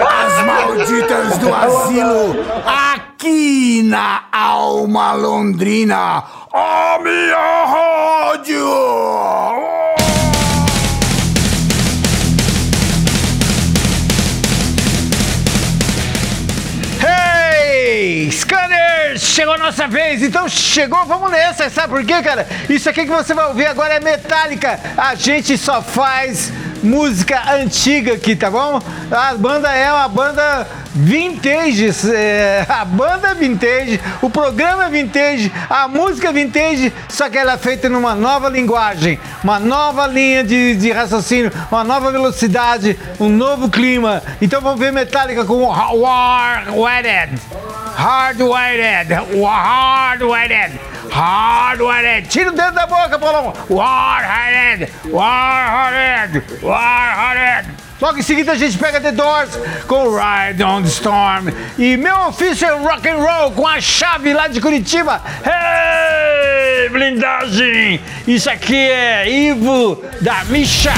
[0.00, 2.36] As malditas do asilo
[2.66, 6.22] aqui na Alma Londrina.
[6.52, 9.35] A minha rádio!
[19.18, 22.46] Chegou a nossa vez, então chegou, vamos nessa, sabe por quê, cara?
[22.68, 24.78] Isso aqui que você vai ouvir agora é Metallica.
[24.96, 26.52] A gente só faz
[26.82, 28.80] música antiga aqui, tá bom?
[29.10, 35.52] A banda é uma banda vintage, é, a banda é vintage, o programa é vintage,
[35.68, 40.42] a música é vintage, só que ela é feita numa nova linguagem, uma nova linha
[40.42, 44.22] de, de raciocínio, uma nova velocidade, um novo clima.
[44.40, 47.38] Então vamos ver Metallica com War Wedded.
[47.96, 50.78] Hard-weighted, hard-weighted,
[51.10, 52.28] hard-weighted.
[52.28, 53.54] Tira o dedo da boca, Paulão.
[53.70, 57.85] War-headed, war-headed, war-headed.
[58.00, 59.50] Logo em seguida a gente pega The Doors
[59.86, 64.34] com Ride on the Storm e meu ofício é rock and roll com a chave
[64.34, 65.22] lá de Curitiba.
[65.44, 68.00] Hey, blindagem!
[68.26, 70.92] Isso aqui é Ivo da Misha.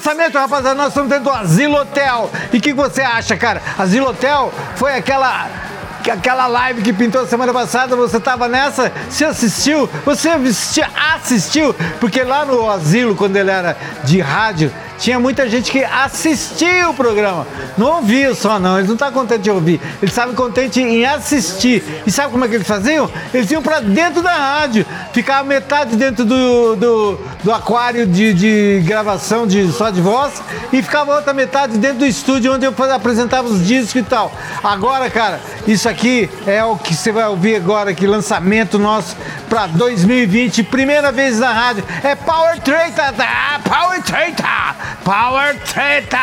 [0.00, 0.74] Lançamento, rapaziada.
[0.74, 2.30] Nós estamos dentro do Asilo Hotel.
[2.52, 3.60] E o que você acha, cara?
[3.78, 5.48] Asilo Hotel foi aquela.
[6.10, 8.90] Aquela live que pintou semana passada, você tava nessa?
[9.08, 9.86] Você assistiu?
[10.06, 11.74] Você assistiu, assistiu?
[12.00, 16.94] Porque lá no asilo, quando ele era de rádio, tinha muita gente que assistia o
[16.94, 17.46] programa.
[17.76, 18.76] Não ouvia só, não.
[18.76, 19.80] Eles não estavam contentes de ouvir.
[20.00, 21.82] Eles estavam contentes em assistir.
[22.06, 23.10] E sabe como é que eles faziam?
[23.32, 24.84] Eles iam pra dentro da rádio.
[25.14, 30.34] Ficava metade dentro do, do, do aquário de, de gravação de, só de voz.
[30.70, 34.30] E ficava outra metade dentro do estúdio onde eu apresentava os discos e tal.
[34.62, 39.16] Agora, cara, isso aqui é o que você vai ouvir agora, que lançamento nosso
[39.48, 40.62] pra 2020.
[40.64, 41.84] Primeira vez na rádio.
[42.04, 43.60] É Power Treta, tá?
[43.64, 44.89] Power Treta!
[45.04, 46.18] Power Treta!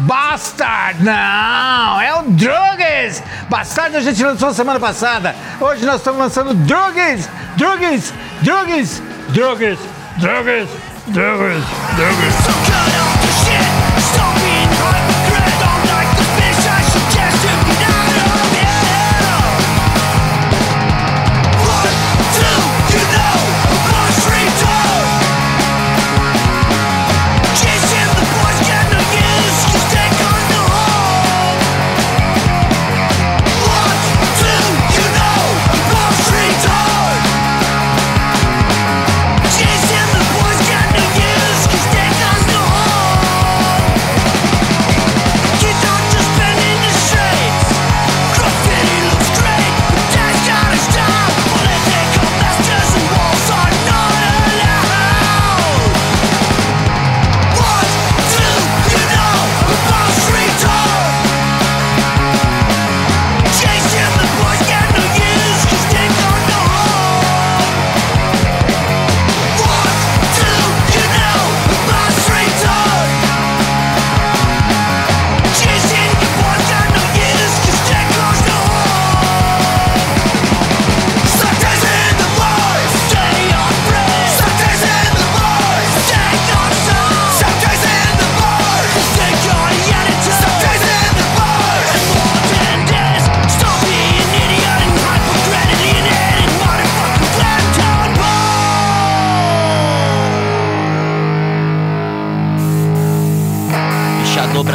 [0.00, 1.02] Bastard!
[1.02, 2.00] Não!
[2.00, 3.22] É o Drugs!
[3.48, 5.34] Bastard a gente lançou semana passada.
[5.60, 7.28] Hoje nós estamos lançando Drugs!
[7.56, 8.12] Drugs!
[8.42, 9.02] Drugs!
[9.30, 9.78] Drugs!
[10.18, 10.68] Drugs!
[11.08, 11.64] Drugs!
[11.96, 12.34] Drugs!
[12.44, 12.97] So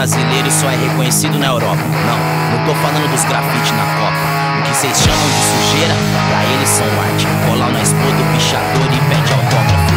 [0.04, 1.82] brasileiro só é reconhecido na Europa.
[1.82, 4.60] Não, não tô falando dos grafites na Copa.
[4.60, 5.96] O que vocês chamam de sujeira,
[6.28, 7.26] pra eles são arte.
[7.48, 9.94] Colar na expo do pichador e pede autógrafo.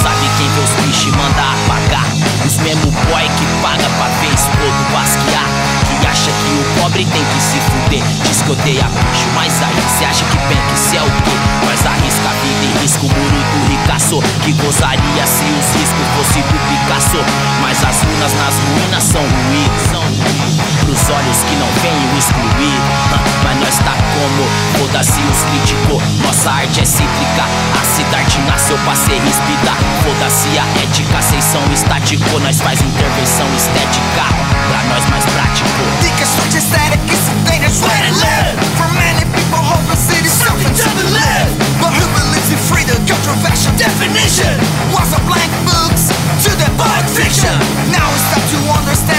[0.00, 2.06] Sabe quem vê os bichos e manda apagar?
[2.46, 5.81] Os mesmo boy que paga pra ver expo do Basquiat.
[6.12, 8.04] Acha que o pobre tem que se fuder.
[8.28, 11.32] Diz que odeia bicho, mas aí cê acha que bem que cê é o quê?
[11.64, 14.20] Nós arrisca a vida e risca o muro do ricaço.
[14.44, 17.16] Que gozaria se os riscos fossem do Picasso.
[17.62, 19.90] Mas as runas nas ruínas são ruídos.
[19.90, 22.78] São Pros olhos que não o excluir.
[23.12, 24.42] Ah, Mas nós tá como?
[24.78, 26.02] Foda-se os criticou.
[26.24, 27.44] Nossa arte é cíclica.
[27.80, 29.72] A cidade nasceu pra ser ríspida.
[30.02, 32.38] Foda-se a ética, cês são estático.
[32.40, 34.24] Nós faz intervenção estética.
[34.68, 35.68] Pra nós mais prático.
[36.00, 38.54] Think it's such aesthetic, it's a dangerous way to live.
[38.76, 41.48] For many people, hope the city's something to believe.
[41.80, 42.98] But who believes in freedom?
[43.06, 44.54] Controversial definition.
[44.92, 46.10] Was a blank books
[46.44, 47.54] to the pulp fiction.
[47.90, 49.11] Now it's time to understand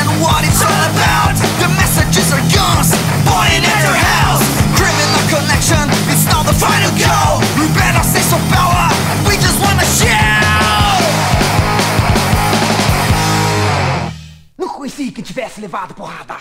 [15.74, 16.36] levado porrada.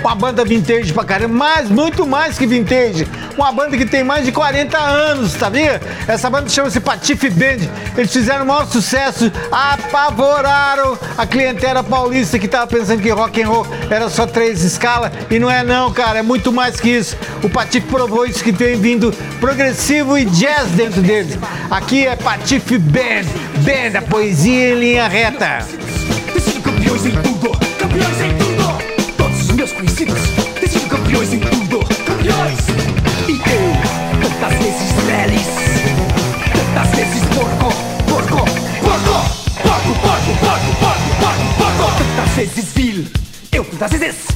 [0.00, 3.06] Uma banda vintage pra caramba, mas muito mais que vintage.
[3.36, 5.80] Uma banda que tem mais de 40 anos, sabia?
[6.06, 7.66] Essa banda chama-se Patife Band.
[7.96, 13.48] Eles fizeram o maior sucesso, apavoraram a clientela paulista que tava pensando que rock and
[13.48, 15.12] roll era só três escalas.
[15.30, 17.16] E não é não, cara, é muito mais que isso.
[17.42, 21.38] O Patife provou isso que tem vindo progressivo e jazz dentro deles.
[21.70, 23.24] Aqui é Patife Band,
[23.64, 25.66] Band, a poesia em linha reta.
[27.02, 29.16] Em tudo, campeões em tudo.
[29.16, 30.20] Todos os meus conhecidos,
[30.60, 32.58] decido campeões em tudo, campeões.
[33.28, 35.46] E eu, tantas vezes leles,
[36.52, 37.74] tantas vezes porco,
[38.08, 38.36] porco,
[38.80, 39.10] porco,
[39.62, 41.98] porco, porco, porco, porco, porco, porco.
[41.98, 43.06] Tantas vezes vil,
[43.52, 44.26] eu tantas vezes,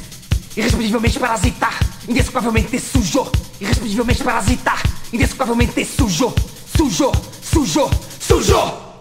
[0.57, 1.69] irrespondivelmente parasita,
[2.09, 4.73] indesculpavelmente sujo, irrespondivelmente parasita,
[5.13, 6.35] indesculpavelmente sujo,
[6.77, 8.94] sujo, sujo, sujo.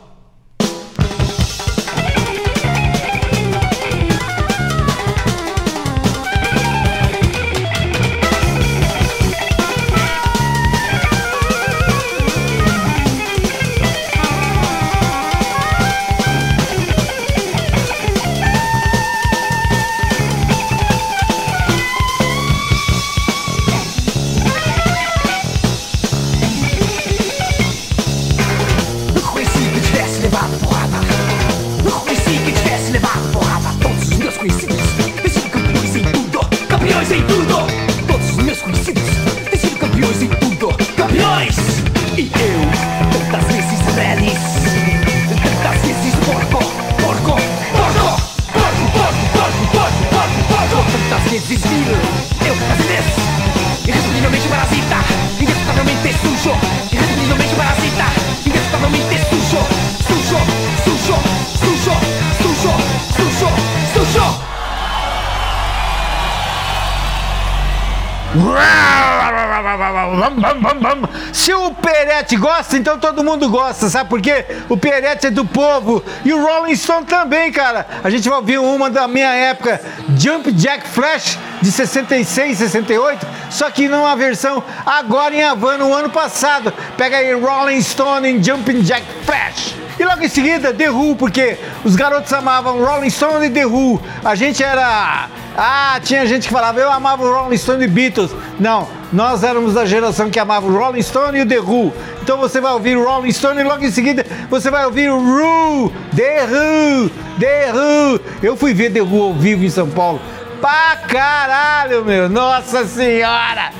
[72.73, 74.45] Gosta, então todo mundo gosta, sabe por quê?
[74.69, 77.85] O Peretti é do povo e o Rolling Stone também, cara.
[78.03, 79.79] A gente vai ouvir uma da minha época,
[80.17, 86.09] Jump Jack Flash, de 66, 68, só que numa versão agora em Havana, o ano
[86.09, 86.73] passado.
[86.97, 89.82] Pega aí Rolling Stone em Jumping Jack Flash.
[90.03, 94.01] E logo em seguida, The Who, porque os garotos amavam Rolling Stone e The Who.
[94.21, 95.29] A gente era.
[95.55, 98.35] Ah, tinha gente que falava, eu amava Rolling Stone e Beatles.
[98.59, 101.93] Não, nós éramos da geração que amava o Rolling Stone e o The Who.
[102.21, 105.15] Então você vai ouvir o Rolling Stone e logo em seguida você vai ouvir o
[105.15, 108.19] Who, The Who, The Who.
[108.43, 110.19] Eu fui ver The Who ao vivo em São Paulo.
[110.59, 112.27] Pra caralho, meu!
[112.27, 113.71] Nossa Senhora!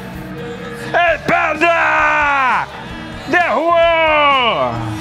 [1.28, 2.66] Pedra!
[3.30, 4.93] The Who!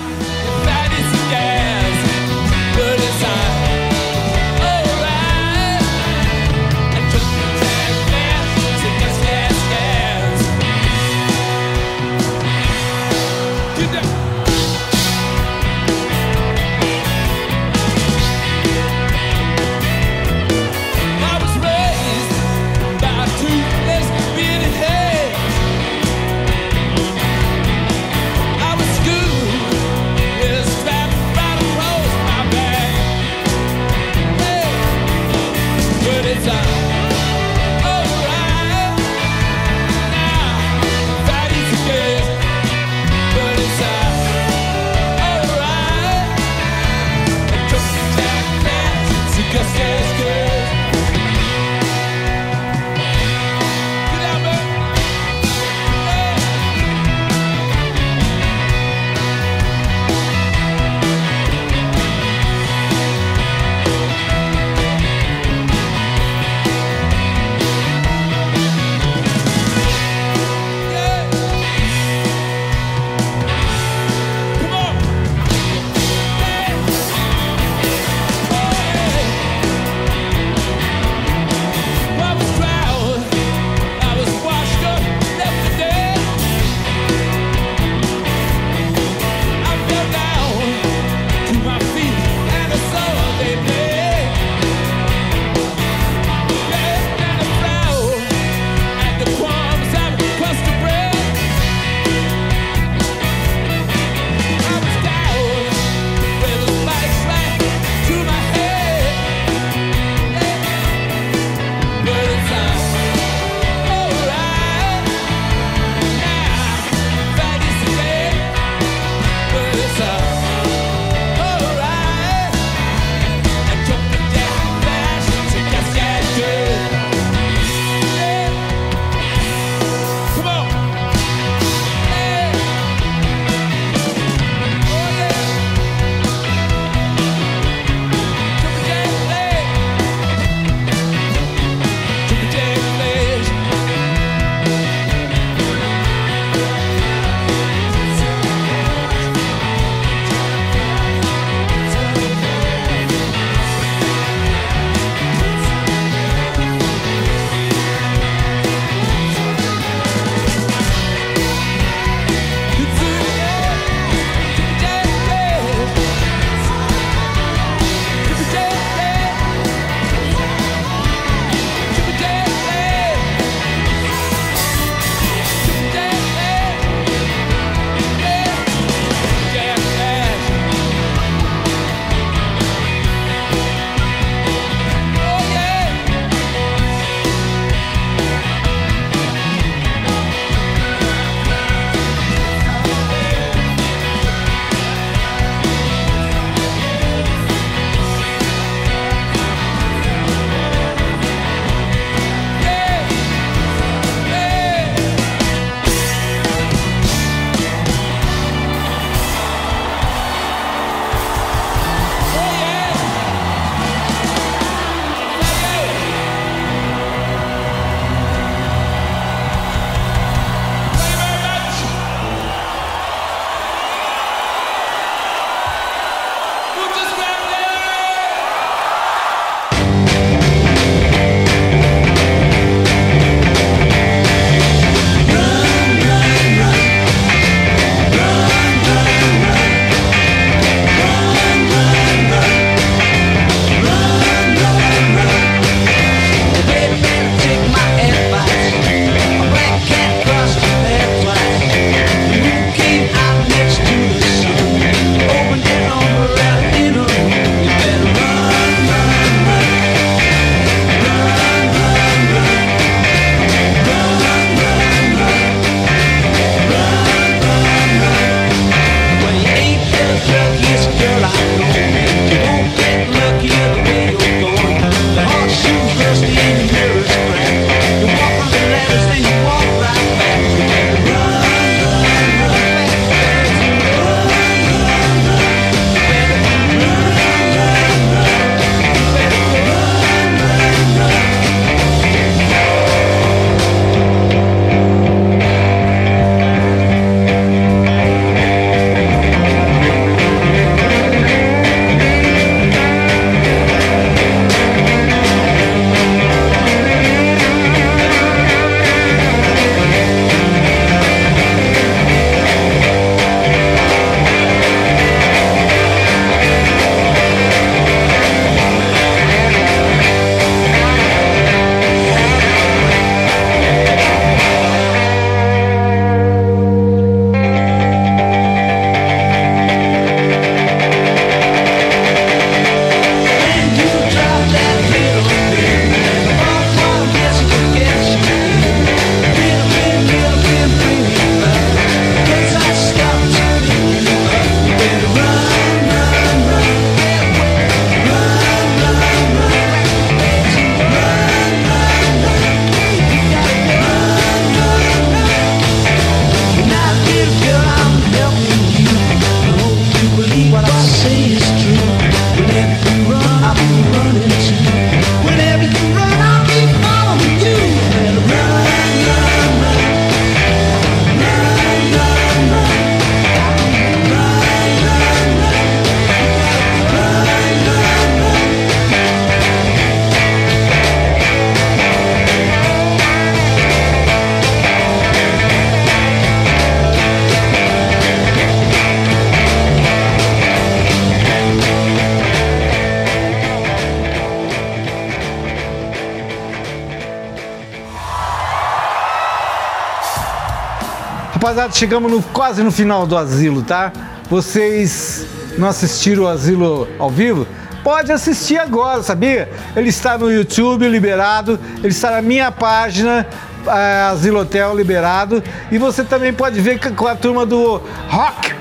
[401.42, 403.90] Rapaziada, chegamos no- quase no final do asilo, tá?
[404.30, 405.26] Vocês
[405.58, 407.48] não assistiram o asilo ao vivo?
[407.82, 409.50] Pode assistir agora, sabia?
[409.74, 413.26] Ele está no YouTube liberado, ele está na minha página,
[413.66, 418.54] é, Asilo Hotel liberado, e você também pode ver com- a turma do Rock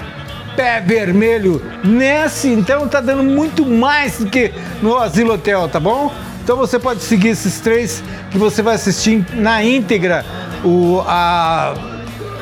[0.56, 6.12] Pé Vermelho nesse, então tá dando muito mais do que no Asilo Hotel, tá bom?
[6.44, 10.26] Então você pode seguir esses três que você vai assistir na íntegra
[10.66, 11.76] o, a,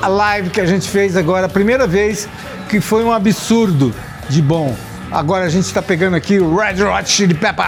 [0.01, 2.27] a live que a gente fez agora, a primeira vez,
[2.69, 3.93] que foi um absurdo
[4.29, 4.75] de bom.
[5.12, 7.65] Agora a gente está pegando aqui o Red Hot Chili Pepper,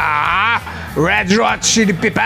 [0.96, 2.22] Red Hot Chili Pepper,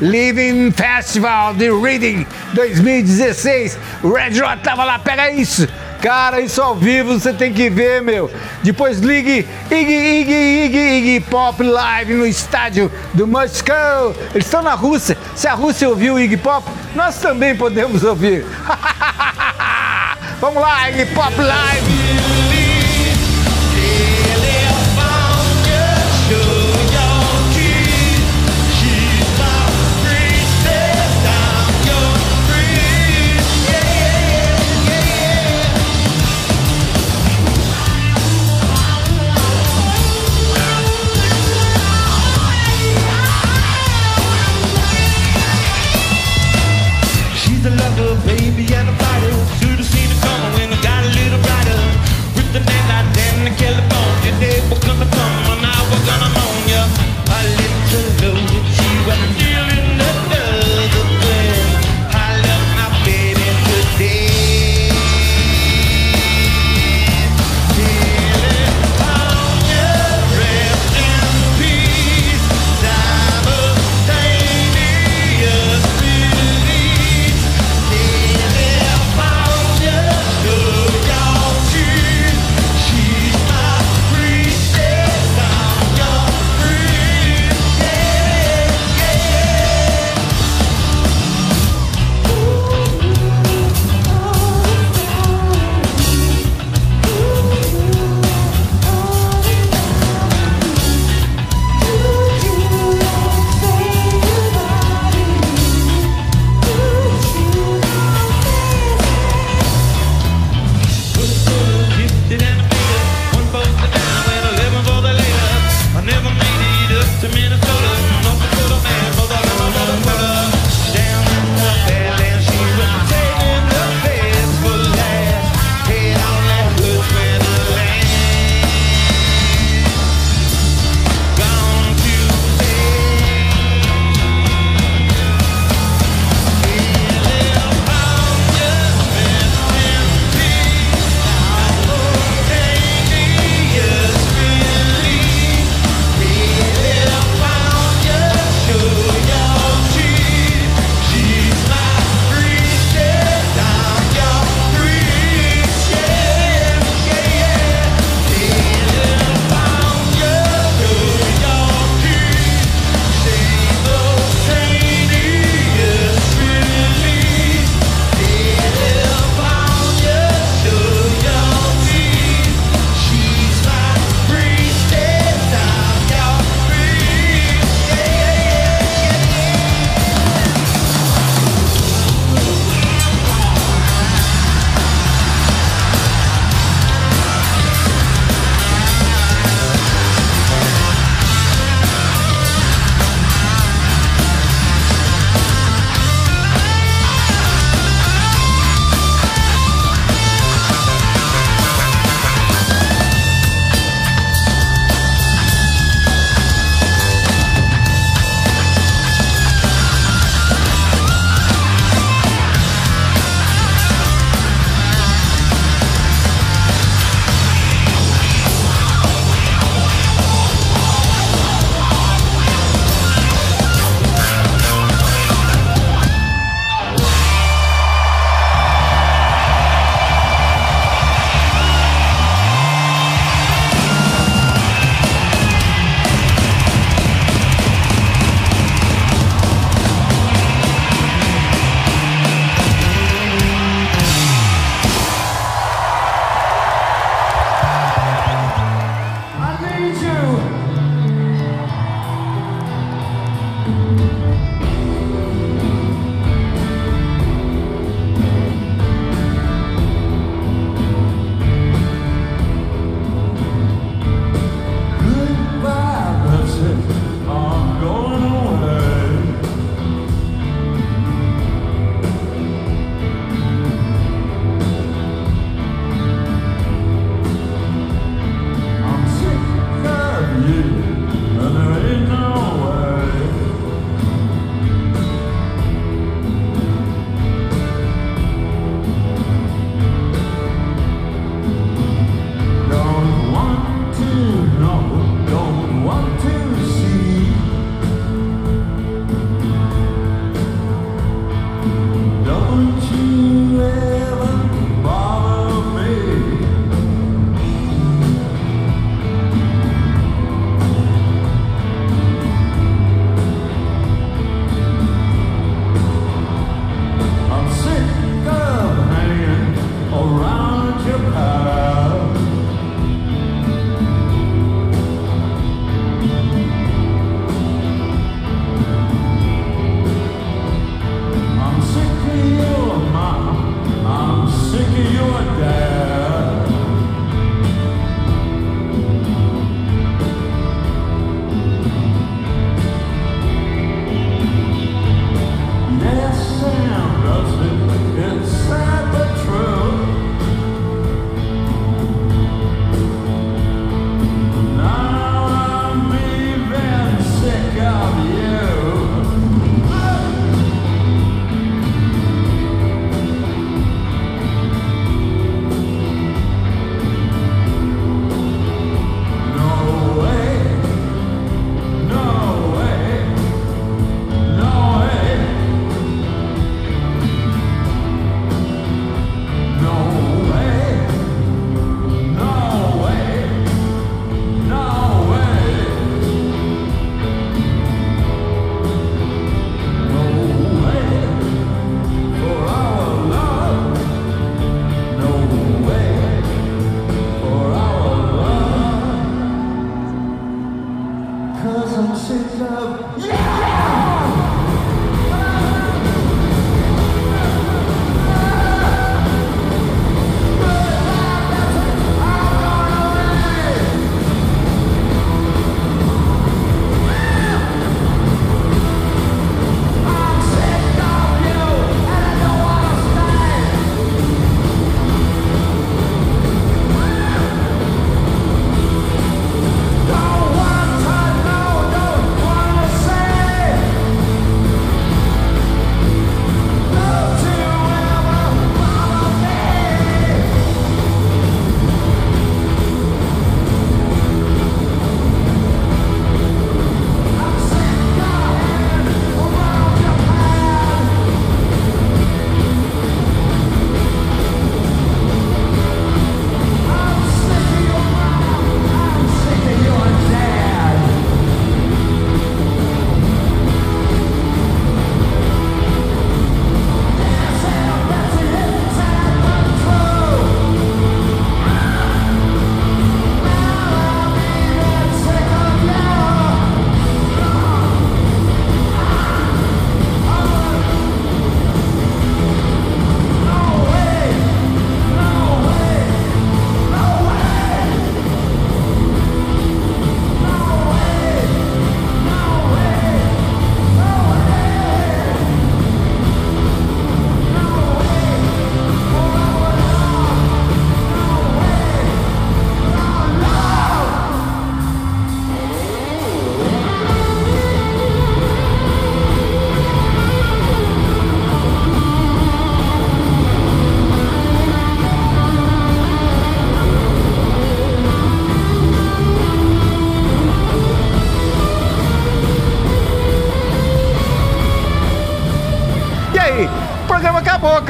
[0.00, 3.78] Living Festival de Reading 2016.
[4.02, 5.68] O Red Hot tava lá, pega isso.
[6.06, 8.30] Cara, isso ao vivo você tem que ver, meu.
[8.62, 14.14] Depois ligue Iggy, Iggy, Iggy, Iggy Pop Live no estádio do Moscou.
[14.32, 15.18] Eles estão na Rússia.
[15.34, 16.64] Se a Rússia ouviu o Iggy Pop,
[16.94, 18.46] nós também podemos ouvir.
[20.40, 22.55] Vamos lá, Iggy Pop Live.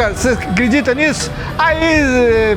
[0.06, 0.14] Cara.
[0.14, 1.30] Você acredita nisso?
[1.58, 2.56] Aí,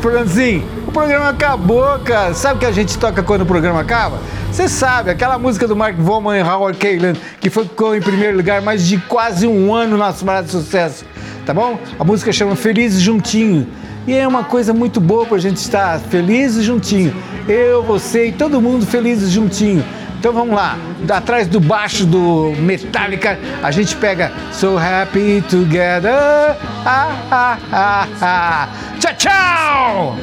[0.00, 2.34] Franzinho, o programa acabou, cara.
[2.34, 4.18] Sabe o que a gente toca quando o programa acaba?
[4.50, 8.62] Você sabe, aquela música do Mark Volman e Howard Kaylan, que ficou em primeiro lugar
[8.62, 11.04] mais de quase um ano na parada de sucesso,
[11.44, 11.78] tá bom?
[11.98, 13.66] A música chama Felizes Juntinho.
[14.06, 17.12] E é uma coisa muito boa pra gente estar felizes juntinho.
[17.48, 19.84] Eu, você e todo mundo felizes juntinho.
[20.18, 20.76] Então vamos lá,
[21.08, 26.56] atrás do baixo do Metallica, a gente pega So Happy Together.
[26.84, 28.68] Ah, ah, ah, ah.
[28.98, 30.16] Tchau, tchau!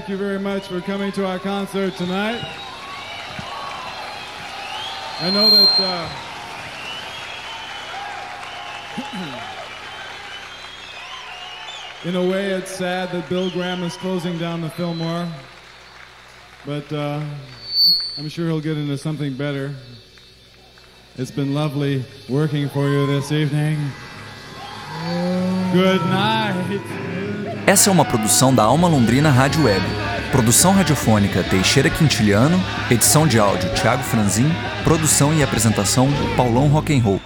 [0.00, 2.42] Thank you very much for coming to our concert tonight.
[5.20, 5.68] I know that.
[5.78, 6.08] Uh,
[12.08, 15.28] in a way, it's sad that Bill Graham is closing down the Fillmore,
[16.64, 17.22] but uh,
[18.16, 19.74] I'm sure he'll get into something better.
[21.18, 23.78] It's been lovely working for you this evening.
[25.74, 27.39] Good night.
[27.70, 29.86] Essa é uma produção da Alma Londrina Rádio Web.
[30.32, 32.60] Produção radiofônica Teixeira Quintiliano,
[32.90, 34.50] edição de áudio Thiago Franzin,
[34.82, 37.20] produção e apresentação Paulão Rock'n'Roll.